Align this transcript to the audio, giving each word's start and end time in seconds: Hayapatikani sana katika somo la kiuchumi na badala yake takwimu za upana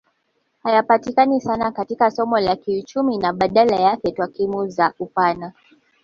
Hayapatikani 0.63 1.41
sana 1.41 1.71
katika 1.71 2.11
somo 2.11 2.39
la 2.39 2.55
kiuchumi 2.55 3.17
na 3.17 3.33
badala 3.33 3.75
yake 3.75 4.11
takwimu 4.11 4.67
za 4.67 4.93
upana 4.99 5.53